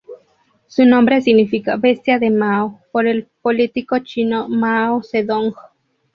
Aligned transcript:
Su 0.65 0.83
nombre 0.83 1.21
significa 1.21 1.75
"bestia 1.77 2.17
de 2.17 2.31
Mao" 2.31 2.79
por 2.91 3.05
el 3.05 3.27
político 3.43 3.99
chino 3.99 4.49
Mao 4.49 5.03
Zedong. 5.03 5.53